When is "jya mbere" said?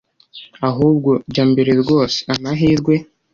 1.33-1.71